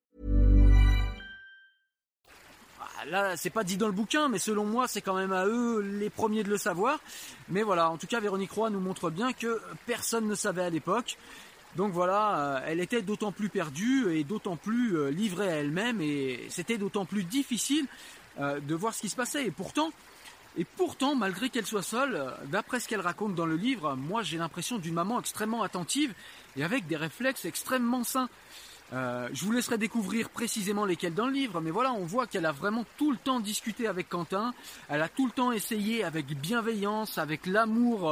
Là, 3.11 3.37
c'est 3.37 3.49
pas 3.49 3.63
dit 3.63 3.77
dans 3.77 3.87
le 3.87 3.93
bouquin, 3.93 4.29
mais 4.29 4.39
selon 4.39 4.65
moi, 4.65 4.87
c'est 4.87 5.01
quand 5.01 5.15
même 5.15 5.33
à 5.33 5.45
eux 5.45 5.81
les 5.81 6.09
premiers 6.09 6.43
de 6.43 6.49
le 6.49 6.57
savoir. 6.57 6.99
Mais 7.49 7.61
voilà, 7.61 7.91
en 7.91 7.97
tout 7.97 8.07
cas, 8.07 8.19
Véronique 8.19 8.51
Roy 8.51 8.69
nous 8.69 8.79
montre 8.79 9.11
bien 9.11 9.33
que 9.33 9.61
personne 9.85 10.27
ne 10.27 10.35
savait 10.35 10.63
à 10.63 10.69
l'époque. 10.69 11.17
Donc 11.75 11.93
voilà, 11.93 12.37
euh, 12.37 12.59
elle 12.65 12.79
était 12.79 13.01
d'autant 13.01 13.31
plus 13.31 13.49
perdue 13.49 14.13
et 14.13 14.23
d'autant 14.23 14.57
plus 14.57 14.97
euh, 14.97 15.09
livrée 15.09 15.47
à 15.47 15.55
elle-même 15.55 16.01
et 16.01 16.45
c'était 16.49 16.77
d'autant 16.77 17.05
plus 17.05 17.23
difficile 17.23 17.85
euh, 18.39 18.59
de 18.59 18.75
voir 18.75 18.93
ce 18.93 19.01
qui 19.01 19.09
se 19.09 19.15
passait. 19.15 19.45
Et 19.45 19.51
pourtant, 19.51 19.91
et 20.57 20.65
pourtant, 20.65 21.15
malgré 21.15 21.49
qu'elle 21.49 21.65
soit 21.65 21.81
seule, 21.81 22.33
d'après 22.47 22.81
ce 22.81 22.89
qu'elle 22.89 22.99
raconte 22.99 23.35
dans 23.35 23.45
le 23.45 23.55
livre, 23.55 23.95
moi 23.95 24.21
j'ai 24.21 24.37
l'impression 24.37 24.79
d'une 24.79 24.93
maman 24.93 25.21
extrêmement 25.21 25.63
attentive 25.63 26.13
et 26.57 26.63
avec 26.65 26.87
des 26.87 26.97
réflexes 26.97 27.45
extrêmement 27.45 28.03
sains. 28.03 28.27
Je 28.91 29.45
vous 29.45 29.51
laisserai 29.51 29.77
découvrir 29.77 30.29
précisément 30.29 30.85
lesquels 30.85 31.13
dans 31.13 31.27
le 31.27 31.33
livre, 31.33 31.61
mais 31.61 31.71
voilà, 31.71 31.93
on 31.93 32.05
voit 32.05 32.27
qu'elle 32.27 32.45
a 32.45 32.51
vraiment 32.51 32.85
tout 32.97 33.11
le 33.11 33.17
temps 33.17 33.39
discuté 33.39 33.87
avec 33.87 34.09
Quentin, 34.09 34.53
elle 34.89 35.01
a 35.01 35.09
tout 35.09 35.25
le 35.25 35.31
temps 35.31 35.51
essayé 35.51 36.03
avec 36.03 36.25
bienveillance, 36.27 37.17
avec 37.17 37.45
l'amour 37.45 38.11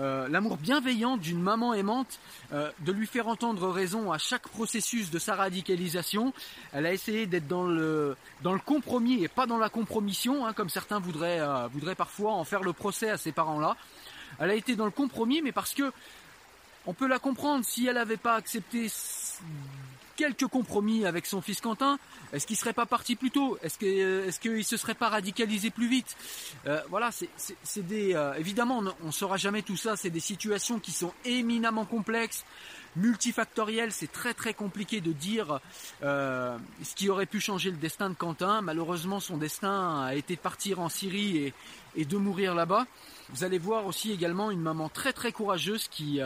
euh, 0.00 0.28
l'amour 0.28 0.56
bienveillant 0.56 1.16
d'une 1.16 1.42
maman 1.42 1.74
aimante, 1.74 2.20
euh, 2.52 2.70
de 2.80 2.92
lui 2.92 3.06
faire 3.06 3.28
entendre 3.28 3.68
raison 3.68 4.12
à 4.12 4.18
chaque 4.18 4.48
processus 4.48 5.10
de 5.10 5.18
sa 5.18 5.34
radicalisation. 5.34 6.32
Elle 6.72 6.86
a 6.86 6.92
essayé 6.92 7.26
d'être 7.26 7.48
dans 7.48 7.64
le, 7.64 8.16
dans 8.42 8.52
le 8.52 8.60
compromis 8.60 9.22
et 9.22 9.28
pas 9.28 9.46
dans 9.46 9.58
la 9.58 9.68
compromission, 9.68 10.46
hein, 10.46 10.54
comme 10.54 10.70
certains 10.70 11.00
voudraient, 11.00 11.40
euh, 11.40 11.66
voudraient 11.68 11.94
parfois 11.94 12.32
en 12.32 12.44
faire 12.44 12.62
le 12.62 12.72
procès 12.72 13.10
à 13.10 13.18
ces 13.18 13.32
parents-là. 13.32 13.76
Elle 14.38 14.50
a 14.50 14.54
été 14.54 14.74
dans 14.74 14.86
le 14.86 14.90
compromis, 14.90 15.42
mais 15.42 15.52
parce 15.52 15.74
que 15.74 15.92
on 16.86 16.94
peut 16.94 17.06
la 17.06 17.18
comprendre 17.18 17.64
si 17.64 17.86
elle 17.86 17.96
n'avait 17.96 18.16
pas 18.16 18.36
accepté 18.36 18.88
quelques 20.20 20.48
compromis 20.48 21.06
avec 21.06 21.24
son 21.24 21.40
fils 21.40 21.62
Quentin. 21.62 21.98
Est-ce 22.34 22.46
qu'il 22.46 22.56
serait 22.56 22.74
pas 22.74 22.84
parti 22.84 23.16
plus 23.16 23.30
tôt? 23.30 23.56
Est-ce 23.62 23.78
que 23.78 24.28
est-ce 24.28 24.38
qu'il 24.38 24.64
se 24.64 24.76
serait 24.76 24.94
pas 24.94 25.08
radicalisé 25.08 25.70
plus 25.70 25.88
vite? 25.88 26.14
Euh, 26.66 26.82
Voilà, 26.90 27.10
c'est 27.10 27.86
des 27.86 28.14
euh, 28.14 28.34
évidemment 28.34 28.82
on 29.02 29.06
ne 29.06 29.12
saura 29.12 29.38
jamais 29.38 29.62
tout 29.62 29.78
ça. 29.78 29.96
C'est 29.96 30.10
des 30.10 30.20
situations 30.20 30.78
qui 30.78 30.92
sont 30.92 31.14
éminemment 31.24 31.86
complexes, 31.86 32.44
multifactorielles. 32.96 33.92
C'est 33.92 34.12
très 34.12 34.34
très 34.34 34.52
compliqué 34.52 35.00
de 35.00 35.12
dire 35.12 35.58
euh, 36.02 36.58
ce 36.82 36.94
qui 36.94 37.08
aurait 37.08 37.24
pu 37.24 37.40
changer 37.40 37.70
le 37.70 37.78
destin 37.78 38.10
de 38.10 38.14
Quentin. 38.14 38.60
Malheureusement, 38.60 39.20
son 39.20 39.38
destin 39.38 40.02
a 40.04 40.14
été 40.14 40.36
de 40.36 40.40
partir 40.40 40.80
en 40.80 40.90
Syrie 40.90 41.38
et, 41.38 41.54
et 41.96 42.04
de 42.04 42.16
mourir 42.18 42.54
là-bas. 42.54 42.86
Vous 43.30 43.42
allez 43.42 43.58
voir 43.58 43.86
aussi 43.86 44.12
également 44.12 44.50
une 44.50 44.60
maman 44.60 44.90
très 44.90 45.14
très 45.14 45.32
courageuse 45.32 45.88
qui 45.88 46.20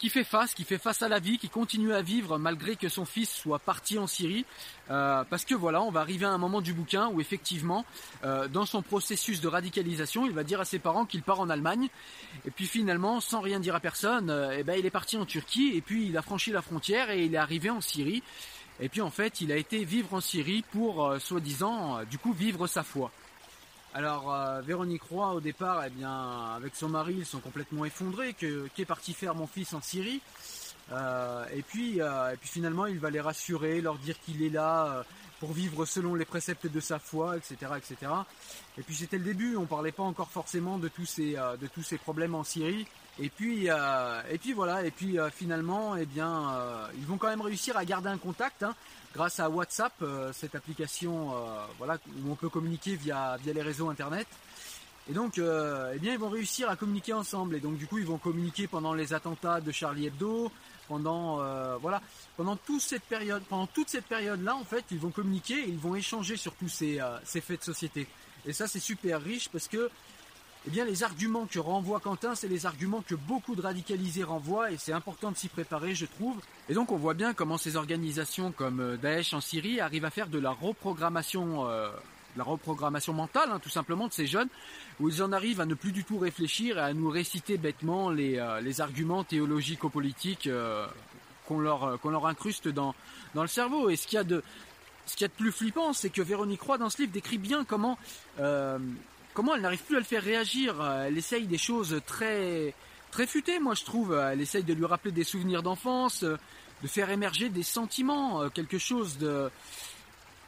qui 0.00 0.08
fait 0.08 0.24
face, 0.24 0.54
qui 0.54 0.64
fait 0.64 0.78
face 0.78 1.02
à 1.02 1.08
la 1.08 1.18
vie, 1.18 1.36
qui 1.36 1.50
continue 1.50 1.92
à 1.92 2.00
vivre 2.00 2.38
malgré 2.38 2.74
que 2.74 2.88
son 2.88 3.04
fils 3.04 3.30
soit 3.30 3.58
parti 3.58 3.98
en 3.98 4.06
Syrie. 4.06 4.46
Euh, 4.90 5.24
parce 5.28 5.44
que 5.44 5.54
voilà, 5.54 5.82
on 5.82 5.90
va 5.90 6.00
arriver 6.00 6.24
à 6.24 6.30
un 6.30 6.38
moment 6.38 6.62
du 6.62 6.72
bouquin 6.72 7.08
où 7.08 7.20
effectivement, 7.20 7.84
euh, 8.24 8.48
dans 8.48 8.64
son 8.64 8.80
processus 8.80 9.42
de 9.42 9.46
radicalisation, 9.46 10.24
il 10.24 10.32
va 10.32 10.42
dire 10.42 10.58
à 10.58 10.64
ses 10.64 10.78
parents 10.78 11.04
qu'il 11.04 11.22
part 11.22 11.38
en 11.38 11.50
Allemagne. 11.50 11.88
Et 12.46 12.50
puis 12.50 12.66
finalement, 12.66 13.20
sans 13.20 13.42
rien 13.42 13.60
dire 13.60 13.74
à 13.74 13.80
personne, 13.80 14.30
euh, 14.30 14.56
eh 14.58 14.64
ben, 14.64 14.74
il 14.78 14.86
est 14.86 14.90
parti 14.90 15.18
en 15.18 15.26
Turquie 15.26 15.72
et 15.76 15.82
puis 15.82 16.06
il 16.06 16.16
a 16.16 16.22
franchi 16.22 16.50
la 16.50 16.62
frontière 16.62 17.10
et 17.10 17.26
il 17.26 17.34
est 17.34 17.38
arrivé 17.38 17.68
en 17.68 17.82
Syrie. 17.82 18.22
Et 18.80 18.88
puis 18.88 19.02
en 19.02 19.10
fait, 19.10 19.42
il 19.42 19.52
a 19.52 19.56
été 19.56 19.84
vivre 19.84 20.14
en 20.14 20.22
Syrie 20.22 20.64
pour, 20.72 21.14
soi-disant, 21.20 22.04
du 22.04 22.16
coup, 22.16 22.32
vivre 22.32 22.66
sa 22.66 22.82
foi. 22.82 23.12
Alors 23.92 24.32
euh, 24.32 24.60
Véronique 24.60 25.02
Roy 25.02 25.32
au 25.32 25.40
départ, 25.40 25.84
eh 25.84 25.90
bien 25.90 26.54
avec 26.54 26.76
son 26.76 26.88
mari, 26.88 27.14
ils 27.18 27.26
sont 27.26 27.40
complètement 27.40 27.84
effondrés, 27.84 28.34
que 28.34 28.68
qu'est 28.74 28.84
parti 28.84 29.12
faire 29.14 29.34
mon 29.34 29.46
fils 29.46 29.72
en 29.72 29.80
Syrie. 29.80 30.20
Euh, 30.92 31.44
et 31.52 31.62
puis 31.62 32.00
euh, 32.00 32.32
et 32.32 32.36
puis 32.36 32.48
finalement, 32.48 32.86
il 32.86 33.00
va 33.00 33.10
les 33.10 33.20
rassurer, 33.20 33.80
leur 33.80 33.98
dire 33.98 34.16
qu'il 34.20 34.42
est 34.42 34.50
là 34.50 35.04
pour 35.40 35.52
vivre 35.52 35.86
selon 35.86 36.14
les 36.14 36.24
préceptes 36.24 36.66
de 36.66 36.80
sa 36.80 36.98
foi, 36.98 37.36
etc., 37.36 37.72
etc. 37.78 38.12
Et 38.78 38.82
puis 38.82 38.94
c'était 38.94 39.18
le 39.18 39.24
début, 39.24 39.56
on 39.56 39.66
parlait 39.66 39.92
pas 39.92 40.02
encore 40.02 40.30
forcément 40.30 40.78
de 40.78 40.88
tous 40.88 41.06
ces 41.06 41.32
de 41.32 41.66
tous 41.66 41.82
ces 41.82 41.98
problèmes 41.98 42.36
en 42.36 42.44
Syrie. 42.44 42.86
Et 43.20 43.28
puis 43.28 43.66
et 43.66 44.38
puis 44.38 44.52
voilà, 44.52 44.84
et 44.84 44.90
puis 44.90 45.18
finalement, 45.32 45.94
eh 45.94 46.06
bien, 46.06 46.88
ils 46.96 47.06
vont 47.06 47.18
quand 47.18 47.28
même 47.28 47.42
réussir 47.42 47.76
à 47.76 47.84
garder 47.84 48.08
un 48.08 48.18
contact. 48.18 48.62
Hein 48.62 48.74
grâce 49.14 49.40
à 49.40 49.48
WhatsApp, 49.48 49.92
euh, 50.02 50.32
cette 50.32 50.54
application 50.54 51.34
euh, 51.34 51.64
voilà, 51.78 51.98
où 52.24 52.30
on 52.30 52.34
peut 52.34 52.48
communiquer 52.48 52.94
via, 52.96 53.36
via 53.42 53.52
les 53.52 53.62
réseaux 53.62 53.88
internet. 53.88 54.26
Et 55.08 55.12
donc, 55.12 55.38
euh, 55.38 55.92
eh 55.94 55.98
bien, 55.98 56.12
ils 56.12 56.18
vont 56.18 56.28
réussir 56.28 56.70
à 56.70 56.76
communiquer 56.76 57.12
ensemble. 57.12 57.56
Et 57.56 57.60
donc, 57.60 57.76
du 57.76 57.86
coup, 57.86 57.98
ils 57.98 58.06
vont 58.06 58.18
communiquer 58.18 58.66
pendant 58.68 58.94
les 58.94 59.12
attentats 59.12 59.60
de 59.60 59.72
Charlie 59.72 60.06
Hebdo, 60.06 60.52
pendant 60.86 61.36
voilà, 61.78 62.02
pendant 62.36 62.56
toute 62.56 62.80
cette 62.80 63.04
période, 63.04 63.42
pendant 63.48 63.66
toute 63.66 63.88
cette 63.88 64.06
période-là, 64.06 64.56
en 64.56 64.64
fait, 64.64 64.84
ils 64.90 64.98
vont 64.98 65.10
communiquer 65.10 65.54
et 65.54 65.68
ils 65.68 65.78
vont 65.78 65.94
échanger 65.94 66.36
sur 66.36 66.52
tous 66.54 66.68
ces, 66.68 67.00
ces 67.24 67.40
faits 67.40 67.60
de 67.60 67.64
société. 67.64 68.08
Et 68.44 68.52
ça, 68.52 68.66
c'est 68.66 68.80
super 68.80 69.22
riche 69.22 69.48
parce 69.48 69.68
que 69.68 69.88
eh 70.66 70.70
bien, 70.70 70.84
les 70.84 71.02
arguments 71.02 71.46
que 71.46 71.58
renvoie 71.58 72.00
Quentin, 72.00 72.34
c'est 72.34 72.48
les 72.48 72.66
arguments 72.66 73.02
que 73.06 73.14
beaucoup 73.14 73.54
de 73.54 73.62
radicalisés 73.62 74.24
renvoient 74.24 74.70
et 74.70 74.76
c'est 74.76 74.92
important 74.92 75.30
de 75.30 75.36
s'y 75.36 75.48
préparer, 75.48 75.94
je 75.94 76.04
trouve. 76.04 76.36
Et 76.68 76.74
donc, 76.74 76.92
on 76.92 76.96
voit 76.96 77.14
bien 77.14 77.32
comment 77.32 77.56
ces 77.56 77.76
organisations 77.76 78.52
comme 78.52 78.80
euh, 78.80 78.96
Daesh 78.98 79.32
en 79.32 79.40
Syrie 79.40 79.80
arrivent 79.80 80.04
à 80.04 80.10
faire 80.10 80.26
de 80.26 80.38
la 80.38 80.50
reprogrammation, 80.50 81.66
euh, 81.66 81.90
la 82.36 82.44
reprogrammation 82.44 83.14
mentale, 83.14 83.48
hein, 83.50 83.58
tout 83.58 83.70
simplement, 83.70 84.06
de 84.06 84.12
ces 84.12 84.26
jeunes, 84.26 84.50
où 85.00 85.08
ils 85.08 85.22
en 85.22 85.32
arrivent 85.32 85.62
à 85.62 85.66
ne 85.66 85.72
plus 85.72 85.92
du 85.92 86.04
tout 86.04 86.18
réfléchir 86.18 86.76
et 86.76 86.82
à 86.82 86.92
nous 86.92 87.08
réciter 87.08 87.56
bêtement 87.56 88.10
les, 88.10 88.36
euh, 88.36 88.60
les 88.60 88.82
arguments 88.82 89.24
théologico-politiques 89.24 90.48
qu'on 91.48 91.58
leur, 91.58 91.98
qu'on 92.00 92.10
leur 92.10 92.26
incruste 92.26 92.68
dans, 92.68 92.94
dans 93.34 93.42
le 93.42 93.48
cerveau. 93.48 93.88
Et 93.88 93.96
ce 93.96 94.06
qu'il 94.06 94.16
y 94.16 94.20
a 94.20 94.24
de, 94.24 94.42
y 95.18 95.24
a 95.24 95.28
de 95.28 95.32
plus 95.32 95.52
flippant, 95.52 95.94
c'est 95.94 96.10
que 96.10 96.20
Véronique 96.20 96.60
Roy, 96.60 96.76
dans 96.76 96.90
ce 96.90 96.98
livre, 96.98 97.12
décrit 97.12 97.38
bien 97.38 97.64
comment 97.64 97.96
comment 99.34 99.54
elle 99.54 99.62
n'arrive 99.62 99.82
plus 99.82 99.96
à 99.96 100.00
le 100.00 100.04
faire 100.04 100.22
réagir. 100.22 100.80
Euh, 100.80 101.06
elle 101.06 101.18
essaye 101.18 101.46
des 101.46 101.58
choses 101.58 102.00
très 102.06 102.74
très 103.10 103.26
futées, 103.26 103.58
moi 103.58 103.74
je 103.74 103.84
trouve. 103.84 104.14
Elle 104.14 104.40
essaye 104.40 104.64
de 104.64 104.74
lui 104.74 104.84
rappeler 104.84 105.12
des 105.12 105.24
souvenirs 105.24 105.62
d'enfance, 105.62 106.22
euh, 106.22 106.36
de 106.82 106.88
faire 106.88 107.10
émerger 107.10 107.48
des 107.48 107.62
sentiments, 107.62 108.42
euh, 108.42 108.48
quelque 108.48 108.78
chose 108.78 109.18
de 109.18 109.50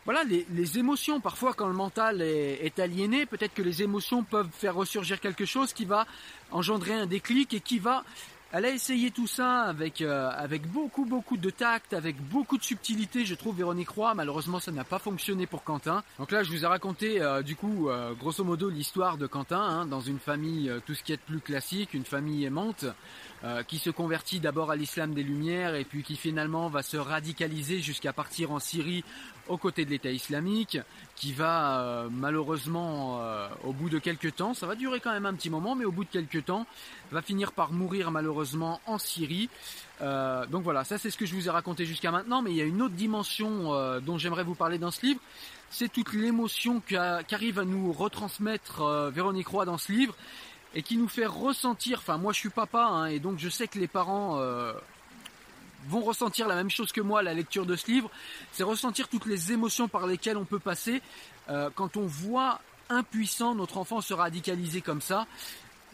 voilà, 0.05 0.25
les, 0.25 0.79
émotions, 0.79 1.21
parfois 1.21 1.55
quand 1.55 1.69
le 1.69 1.75
mental 1.75 2.23
est, 2.23 2.59
est 2.65 2.81
aliéné, 2.81 3.25
peut-être 3.25 3.55
que 3.55 3.62
les 3.62 3.85
émotions 3.85 4.25
peuvent 4.25 4.51
faire 4.53 4.75
ressurgir 4.75 5.21
quelque 5.21 5.45
chose 5.45 5.73
qui 5.73 5.85
va 5.85 6.09
engendrer 6.51 6.93
un 6.93 7.07
déclic 7.07 7.55
et 7.55 7.61
qui 7.61 7.79
va 7.79 8.03
elle 8.52 8.66
a 8.66 8.71
essayé 8.71 9.11
tout 9.11 9.26
ça 9.26 9.62
avec, 9.62 10.02
euh, 10.02 10.30
avec 10.37 10.71
beaucoup 10.71 11.06
beaucoup 11.06 11.38
de 11.38 11.49
tact, 11.49 11.94
avec 11.94 12.21
beaucoup 12.21 12.59
de 12.59 12.62
subtilité, 12.62 13.25
je 13.25 13.35
trouve 13.35 13.56
Véronique 13.56 13.88
Roy. 13.88 14.14
Malheureusement, 14.14 14.61
ça 14.61 14.71
n'a 14.71 14.85
pas 14.85 14.99
fonctionné 14.99 15.47
pour 15.47 15.64
Quentin. 15.64 16.04
Donc 16.18 16.30
là, 16.30 16.42
je 16.42 16.50
vous 16.50 16.62
ai 16.62 16.66
raconté 16.66 17.23
euh, 17.23 17.40
du 17.40 17.56
coup, 17.56 17.88
euh, 17.88 18.12
grosso 18.12 18.44
modo, 18.44 18.68
l'histoire 18.68 19.16
de 19.16 19.26
Quentin 19.26 19.61
hein, 19.61 19.87
dans 19.87 20.00
une 20.00 20.18
famille, 20.18 20.71
tout 20.87 20.94
ce 20.94 21.02
qui 21.02 21.14
est 21.14 21.16
plus 21.16 21.40
classique, 21.40 21.94
une 21.94 22.04
famille 22.04 22.44
aimante. 22.44 22.85
Qui 23.66 23.78
se 23.78 23.90
convertit 23.90 24.38
d'abord 24.38 24.70
à 24.70 24.76
l'islam 24.76 25.14
des 25.14 25.22
Lumières 25.22 25.75
et 25.75 25.84
puis 25.84 26.02
qui 26.02 26.16
finalement 26.16 26.68
va 26.68 26.82
se 26.82 26.96
radicaliser 26.96 27.80
jusqu'à 27.80 28.12
partir 28.12 28.52
en 28.52 28.61
Syrie 28.61 29.04
aux 29.49 29.56
côtés 29.56 29.84
de 29.84 29.90
l'État 29.90 30.12
islamique, 30.12 30.78
qui 31.16 31.32
va 31.32 32.06
malheureusement 32.11 33.20
au 33.64 33.72
bout 33.72 33.88
de 33.88 33.99
quelques 33.99 34.37
temps, 34.37 34.54
ça 34.54 34.66
va 34.66 34.76
durer 34.76 35.00
quand 35.00 35.11
même 35.11 35.26
un 35.26 35.34
petit 35.34 35.50
moment, 35.50 35.75
mais 35.75 35.84
au 35.84 35.90
bout 35.90 36.04
de 36.04 36.11
quelques 36.11 36.44
temps, 36.44 36.66
va 37.11 37.22
finir 37.22 37.52
par 37.52 37.72
mourir 37.72 38.12
malheureusement 38.12 38.80
en 38.87 38.99
Syrie. 38.99 39.49
Euh, 40.00 40.46
donc 40.46 40.62
voilà, 40.64 40.84
ça 40.84 40.99
c'est 40.99 41.11
ce 41.11 41.16
que 41.16 41.26
je 41.26 41.34
vous 41.34 41.46
ai 41.46 41.50
raconté 41.50 41.84
jusqu'à 41.84 42.11
maintenant, 42.11 42.42
mais 42.42 42.50
il 42.50 42.56
y 42.56 42.61
a 42.61 42.64
une 42.64 42.82
autre 42.82 42.94
dimension 42.94 43.72
euh, 43.75 44.00
dont 44.00 44.18
j'aimerais 44.18 44.44
vous 44.44 44.54
parler 44.54 44.78
dans 44.78 44.90
ce 44.90 45.06
livre, 45.06 45.20
c'est 45.70 45.90
toute 45.90 46.12
l'émotion 46.12 46.80
qu'arrive 46.80 47.58
à 47.58 47.64
nous 47.64 47.92
retransmettre 47.92 48.82
euh, 48.82 49.11
Véronique 49.11 49.49
Roy 49.49 49.64
dans 49.64 49.78
ce 49.78 49.92
livre, 49.92 50.14
et 50.75 50.83
qui 50.83 50.97
nous 50.97 51.09
fait 51.09 51.26
ressentir, 51.26 51.99
enfin 51.99 52.19
moi 52.19 52.33
je 52.33 52.38
suis 52.38 52.50
papa, 52.50 52.85
hein, 52.85 53.07
et 53.07 53.19
donc 53.19 53.38
je 53.38 53.49
sais 53.49 53.69
que 53.69 53.79
les 53.79 53.88
parents 53.88 54.41
vont 55.88 56.00
ressentir 56.00 56.49
la 56.49 56.55
même 56.55 56.71
chose 56.71 56.93
que 56.93 57.00
moi 57.00 57.21
à 57.21 57.23
la 57.23 57.35
lecture 57.35 57.67
de 57.67 57.76
ce 57.76 57.87
livre, 57.87 58.11
c'est 58.52 58.62
ressentir 58.62 59.09
toutes 59.09 59.26
les 59.26 59.52
émotions 59.52 59.88
par 59.88 60.07
lesquelles 60.07 60.37
on 60.37 60.45
peut 60.45 60.59
passer. 60.59 61.02
Quand 61.75 61.97
on 61.97 62.07
voit 62.07 62.61
impuissant 62.88 63.55
notre 63.55 63.79
enfant 63.79 64.00
se 64.00 64.14
radicaliser 64.14 64.81
comme 64.81 65.00
ça 65.00 65.26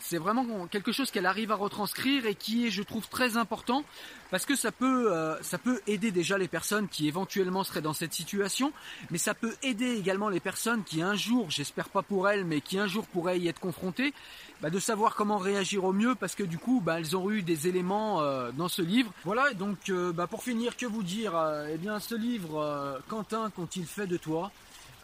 c'est 0.00 0.18
vraiment 0.18 0.66
quelque 0.66 0.92
chose 0.92 1.10
qu'elle 1.10 1.26
arrive 1.26 1.52
à 1.52 1.54
retranscrire 1.54 2.26
et 2.26 2.34
qui 2.34 2.66
est, 2.66 2.70
je 2.70 2.82
trouve, 2.82 3.08
très 3.08 3.36
important 3.36 3.84
parce 4.30 4.44
que 4.44 4.54
ça 4.54 4.72
peut, 4.72 5.12
euh, 5.12 5.40
ça 5.42 5.58
peut 5.58 5.80
aider 5.86 6.10
déjà 6.10 6.36
les 6.38 6.48
personnes 6.48 6.88
qui 6.88 7.08
éventuellement 7.08 7.64
seraient 7.64 7.80
dans 7.80 7.92
cette 7.92 8.12
situation, 8.12 8.72
mais 9.10 9.18
ça 9.18 9.34
peut 9.34 9.54
aider 9.62 9.94
également 9.94 10.28
les 10.28 10.40
personnes 10.40 10.84
qui 10.84 11.02
un 11.02 11.14
jour, 11.14 11.50
j'espère 11.50 11.88
pas 11.88 12.02
pour 12.02 12.28
elles, 12.28 12.44
mais 12.44 12.60
qui 12.60 12.78
un 12.78 12.86
jour 12.86 13.06
pourraient 13.06 13.38
y 13.38 13.48
être 13.48 13.60
confrontées, 13.60 14.12
bah, 14.60 14.70
de 14.70 14.78
savoir 14.78 15.14
comment 15.14 15.38
réagir 15.38 15.84
au 15.84 15.92
mieux 15.92 16.14
parce 16.14 16.34
que 16.34 16.42
du 16.42 16.58
coup, 16.58 16.82
bah, 16.84 16.98
elles 16.98 17.16
ont 17.16 17.30
eu 17.30 17.42
des 17.42 17.68
éléments 17.68 18.20
euh, 18.20 18.50
dans 18.52 18.68
ce 18.68 18.82
livre. 18.82 19.12
Voilà, 19.24 19.54
donc 19.54 19.88
euh, 19.88 20.12
bah, 20.12 20.26
pour 20.26 20.42
finir, 20.42 20.76
que 20.76 20.86
vous 20.86 21.02
dire 21.02 21.32
Eh 21.72 21.78
bien, 21.78 21.98
ce 22.00 22.14
livre, 22.14 23.00
Quentin, 23.08 23.50
qu'ont-ils 23.50 23.86
fait 23.86 24.06
de 24.06 24.16
toi 24.16 24.50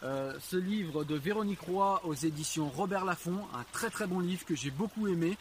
euh, 0.05 0.33
ce 0.39 0.55
livre 0.55 1.03
de 1.03 1.15
Véronique 1.15 1.61
Roy 1.61 1.99
aux 2.03 2.13
éditions 2.13 2.69
Robert 2.69 3.05
Laffont, 3.05 3.39
un 3.55 3.65
très 3.71 3.89
très 3.89 4.05
bon 4.05 4.19
livre 4.19 4.45
que 4.45 4.55
j'ai 4.55 4.69
beaucoup 4.69 5.07
aimé. 5.07 5.35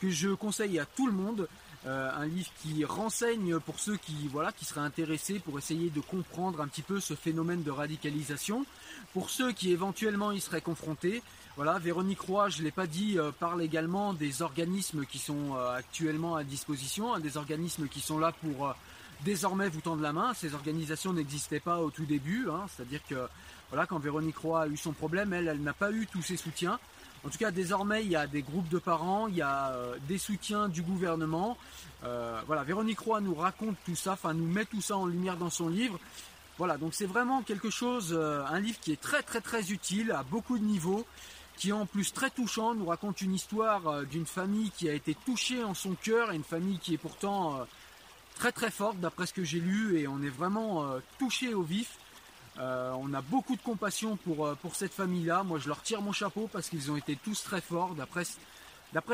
que 0.00 0.10
je 0.10 0.28
conseille 0.30 0.78
à 0.78 0.86
tout 0.86 1.06
le 1.06 1.12
monde. 1.12 1.48
Euh, 1.86 2.10
un 2.16 2.26
livre 2.26 2.50
qui 2.62 2.84
renseigne 2.84 3.60
pour 3.60 3.78
ceux 3.78 3.96
qui 3.96 4.28
voilà 4.28 4.52
qui 4.52 4.64
seraient 4.64 4.80
intéressés 4.80 5.38
pour 5.38 5.58
essayer 5.58 5.88
de 5.90 6.00
comprendre 6.00 6.60
un 6.60 6.66
petit 6.66 6.82
peu 6.82 6.98
ce 6.98 7.14
phénomène 7.14 7.62
de 7.62 7.70
radicalisation. 7.70 8.64
Pour 9.12 9.28
ceux 9.28 9.52
qui 9.52 9.70
éventuellement 9.70 10.32
y 10.32 10.40
seraient 10.40 10.62
confrontés, 10.62 11.22
voilà, 11.56 11.78
Véronique 11.78 12.20
Roy, 12.20 12.48
je 12.48 12.62
l'ai 12.62 12.70
pas 12.70 12.86
dit, 12.86 13.18
euh, 13.18 13.30
parle 13.38 13.62
également 13.62 14.14
des 14.14 14.40
organismes 14.40 15.04
qui 15.04 15.18
sont 15.18 15.54
actuellement 15.54 16.36
à 16.36 16.44
disposition, 16.44 17.14
hein, 17.14 17.20
des 17.20 17.36
organismes 17.36 17.86
qui 17.86 18.00
sont 18.00 18.18
là 18.18 18.32
pour 18.32 18.74
désormais 19.24 19.68
vous 19.68 19.80
tendre 19.80 20.02
la 20.02 20.12
main. 20.12 20.34
Ces 20.34 20.54
organisations 20.54 21.12
n'existaient 21.12 21.60
pas 21.60 21.80
au 21.80 21.90
tout 21.90 22.04
début, 22.06 22.48
hein, 22.50 22.66
c'est-à-dire 22.74 23.00
que 23.08 23.28
voilà, 23.70 23.86
quand 23.86 23.98
Véronique 23.98 24.38
Roy 24.38 24.62
a 24.62 24.66
eu 24.68 24.76
son 24.76 24.92
problème, 24.92 25.32
elle, 25.32 25.48
elle 25.48 25.62
n'a 25.62 25.72
pas 25.72 25.90
eu 25.90 26.06
tous 26.06 26.22
ses 26.22 26.36
soutiens. 26.36 26.78
En 27.26 27.28
tout 27.28 27.38
cas, 27.38 27.50
désormais, 27.50 28.04
il 28.04 28.10
y 28.10 28.16
a 28.16 28.28
des 28.28 28.42
groupes 28.42 28.68
de 28.68 28.78
parents, 28.78 29.26
il 29.26 29.34
y 29.34 29.42
a 29.42 29.70
euh, 29.70 29.96
des 30.06 30.16
soutiens 30.16 30.68
du 30.68 30.82
gouvernement. 30.82 31.58
Euh, 32.04 32.40
voilà, 32.46 32.62
Véronique 32.62 33.00
Roy 33.00 33.20
nous 33.20 33.34
raconte 33.34 33.76
tout 33.84 33.96
ça, 33.96 34.12
enfin 34.12 34.32
nous 34.32 34.46
met 34.46 34.64
tout 34.64 34.80
ça 34.80 34.96
en 34.96 35.06
lumière 35.06 35.36
dans 35.36 35.50
son 35.50 35.68
livre. 35.68 35.98
Voilà, 36.56 36.78
donc 36.78 36.94
c'est 36.94 37.06
vraiment 37.06 37.42
quelque 37.42 37.68
chose, 37.68 38.14
euh, 38.16 38.44
un 38.46 38.60
livre 38.60 38.78
qui 38.80 38.92
est 38.92 39.00
très 39.00 39.22
très 39.22 39.40
très 39.40 39.72
utile 39.72 40.12
à 40.12 40.22
beaucoup 40.22 40.56
de 40.56 40.64
niveaux, 40.64 41.04
qui 41.56 41.70
est 41.70 41.72
en 41.72 41.84
plus 41.84 42.12
très 42.12 42.30
touchant, 42.30 42.74
nous 42.74 42.86
raconte 42.86 43.20
une 43.20 43.34
histoire 43.34 44.04
d'une 44.04 44.26
famille 44.26 44.70
qui 44.70 44.88
a 44.88 44.92
été 44.92 45.16
touchée 45.26 45.64
en 45.64 45.74
son 45.74 45.94
cœur 45.94 46.30
et 46.30 46.36
une 46.36 46.44
famille 46.44 46.78
qui 46.78 46.94
est 46.94 46.98
pourtant 46.98 47.66
très 48.36 48.52
très 48.52 48.70
forte 48.70 48.98
d'après 49.00 49.26
ce 49.26 49.32
que 49.32 49.42
j'ai 49.42 49.58
lu 49.58 49.98
et 49.98 50.06
on 50.06 50.22
est 50.22 50.28
vraiment 50.28 50.86
touché 51.18 51.54
au 51.54 51.62
vif. 51.62 51.98
Euh, 52.58 52.92
on 52.98 53.12
a 53.12 53.20
beaucoup 53.20 53.56
de 53.56 53.62
compassion 53.62 54.16
pour, 54.16 54.46
euh, 54.46 54.54
pour 54.54 54.74
cette 54.74 54.92
famille-là. 54.92 55.42
Moi, 55.42 55.58
je 55.58 55.68
leur 55.68 55.82
tire 55.82 56.00
mon 56.00 56.12
chapeau 56.12 56.48
parce 56.50 56.68
qu'ils 56.68 56.90
ont 56.90 56.96
été 56.96 57.16
tous 57.16 57.42
très 57.42 57.60
forts. 57.60 57.94
D'après, 57.94 58.24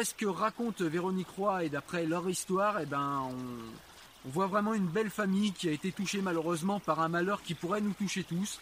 ce 0.05 0.15
que 0.15 0.27
raconte 0.27 0.83
Véronique 0.83 1.31
Roy 1.37 1.65
et 1.65 1.69
d'après 1.69 2.07
leur 2.07 2.29
histoire, 2.29 2.81
eh 2.81 2.87
ben, 2.87 3.29
on, 4.25 4.31
voit 4.31 4.47
vraiment 4.47 4.75
une 4.75 4.87
belle 4.87 5.11
famille 5.11 5.53
qui 5.53 5.69
a 5.69 5.73
été 5.73 5.91
touchée 5.91 6.23
malheureusement 6.23 6.79
par 6.79 7.01
un 7.01 7.09
malheur 7.09 7.43
qui 7.43 7.55
pourrait 7.55 7.81
nous 7.81 7.95
toucher 7.95 8.23
tous. 8.23 8.61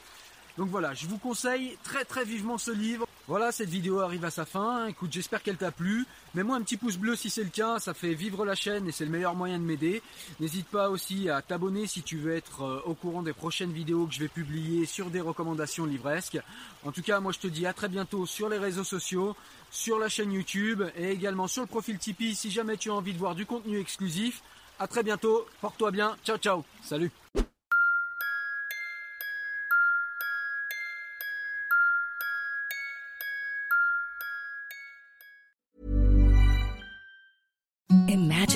Donc 0.59 0.69
voilà, 0.69 0.95
je 0.95 1.07
vous 1.07 1.19
conseille 1.19 1.77
très 1.83 2.05
très 2.05 2.25
vivement 2.25 2.59
ce 2.59 2.71
livre. 2.71 3.07
Voilà, 3.29 3.53
cette 3.53 3.69
vidéo 3.69 4.01
arrive 4.01 4.25
à 4.25 4.31
sa 4.31 4.45
fin. 4.45 4.89
Écoute, 4.89 5.13
j'espère 5.13 5.43
qu'elle 5.43 5.57
t'a 5.57 5.71
plu. 5.71 6.05
Mets-moi 6.35 6.57
un 6.57 6.63
petit 6.63 6.77
pouce 6.77 6.97
bleu 6.97 7.15
si 7.15 7.31
c'est 7.31 7.45
le 7.45 7.51
cas, 7.51 7.79
ça 7.79 7.95
fait 7.95 8.13
vivre 8.15 8.45
la 8.45 8.57
chaîne 8.57 8.89
et 8.89 8.93
c'est 8.93 9.05
le 9.05 9.11
meilleur 9.11 9.37
moyen 9.37 9.59
de 9.59 9.63
m'aider. 9.63 10.03
N'hésite 10.41 10.67
pas 10.67 10.91
aussi 10.91 11.29
à 11.29 11.41
t'abonner 11.41 11.87
si 11.87 12.03
tu 12.03 12.17
veux 12.17 12.35
être 12.35 12.63
euh, 12.63 12.83
au 12.87 12.95
courant 12.95 13.23
des 13.23 13.33
prochaines 13.33 13.73
vidéos 13.73 14.07
que 14.07 14.15
je 14.15 14.19
vais 14.19 14.29
publier 14.29 14.85
sur 14.85 15.11
des 15.11 15.21
recommandations 15.21 15.87
livresques. 15.87 16.41
En 16.85 16.91
tout 16.91 17.03
cas, 17.03 17.21
moi 17.21 17.31
je 17.31 17.39
te 17.39 17.47
dis 17.47 17.67
à 17.67 17.73
très 17.73 17.89
bientôt 17.89 18.27
sur 18.27 18.49
les 18.49 18.59
réseaux 18.59 18.85
sociaux, 18.85 19.37
sur 19.71 19.99
la 19.99 20.09
chaîne 20.09 20.33
YouTube 20.33 20.83
et 20.97 21.11
également 21.11 21.47
sur 21.47 21.63
le 21.63 21.69
profil 21.69 21.99
Tipeee 21.99 22.35
si 22.35 22.51
jamais 22.51 22.77
tu 22.77 22.91
as 22.91 22.95
envie 22.95 23.13
de 23.13 23.19
voir 23.19 23.37
du 23.37 23.47
contenu 23.47 23.79
exclusif. 23.79 24.43
A 24.81 24.89
très 24.89 25.03
bientôt, 25.03 25.47
porte-toi 25.61 25.91
bien, 25.91 26.17
ciao 26.25 26.37
ciao, 26.37 26.65
salut 26.83 27.13